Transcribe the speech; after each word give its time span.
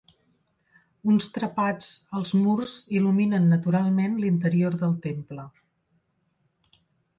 Uns 1.11 1.27
trepats 1.35 1.89
als 2.21 2.31
murs 2.45 2.73
il·luminen 3.01 3.47
naturalment 3.53 4.17
l'interior 4.25 4.81
del 4.83 4.99
temple. 5.07 5.49